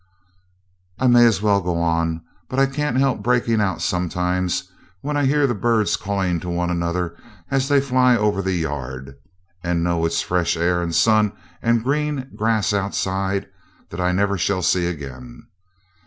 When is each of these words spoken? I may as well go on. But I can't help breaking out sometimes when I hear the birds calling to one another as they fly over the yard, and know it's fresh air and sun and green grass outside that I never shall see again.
I 0.97 1.05
may 1.05 1.27
as 1.27 1.43
well 1.43 1.61
go 1.61 1.79
on. 1.79 2.21
But 2.49 2.57
I 2.57 2.65
can't 2.65 2.97
help 2.97 3.21
breaking 3.21 3.61
out 3.61 3.83
sometimes 3.83 4.63
when 5.01 5.15
I 5.15 5.27
hear 5.27 5.45
the 5.45 5.53
birds 5.53 5.95
calling 5.95 6.39
to 6.39 6.49
one 6.49 6.71
another 6.71 7.15
as 7.51 7.67
they 7.67 7.79
fly 7.79 8.17
over 8.17 8.41
the 8.41 8.53
yard, 8.55 9.13
and 9.63 9.83
know 9.83 10.03
it's 10.07 10.19
fresh 10.23 10.57
air 10.57 10.81
and 10.81 10.95
sun 10.95 11.33
and 11.61 11.83
green 11.83 12.31
grass 12.35 12.73
outside 12.73 13.45
that 13.91 13.99
I 14.01 14.11
never 14.11 14.39
shall 14.39 14.63
see 14.63 14.87
again. 14.87 15.43